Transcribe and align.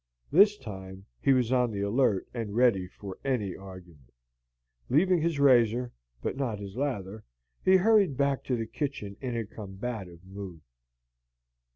This 0.31 0.57
time 0.57 1.05
he 1.21 1.31
was 1.31 1.51
on 1.51 1.69
the 1.69 1.81
alert 1.81 2.27
and 2.33 2.55
ready 2.55 2.87
for 2.87 3.19
any 3.23 3.55
argument. 3.55 4.09
Leaving 4.89 5.21
his 5.21 5.39
razor, 5.39 5.91
but 6.23 6.35
not 6.35 6.57
his 6.57 6.75
lather, 6.75 7.23
he 7.63 7.75
hurried 7.75 8.17
back 8.17 8.43
to 8.45 8.55
the 8.57 8.65
kitchen 8.65 9.15
in 9.21 9.37
a 9.37 9.45
combative 9.45 10.25
mood. 10.25 10.61